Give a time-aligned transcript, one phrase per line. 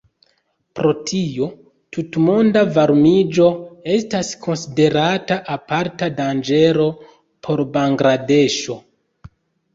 [0.77, 1.49] Pro tio,
[1.97, 3.45] tutmonda varmiĝo
[3.97, 6.89] estas konsiderata aparta danĝero
[7.19, 8.81] por Bangladeŝo.